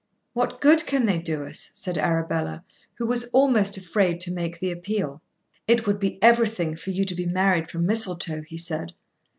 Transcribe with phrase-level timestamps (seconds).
[0.33, 2.63] "What good can they do us?" said Arabella,
[2.95, 5.21] who was almost afraid to make the appeal.
[5.67, 8.93] "It would be everything for you to be married from Mistletoe," he said.